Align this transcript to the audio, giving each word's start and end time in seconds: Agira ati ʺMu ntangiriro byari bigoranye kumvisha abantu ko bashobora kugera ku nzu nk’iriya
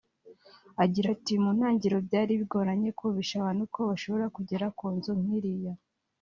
Agira 0.83 1.07
ati 1.15 1.33
ʺMu 1.37 1.49
ntangiriro 1.57 1.97
byari 2.07 2.31
bigoranye 2.41 2.89
kumvisha 2.97 3.33
abantu 3.37 3.63
ko 3.73 3.79
bashobora 3.89 4.25
kugera 4.35 4.65
ku 4.77 4.85
nzu 4.95 5.11
nk’iriya 5.21 5.73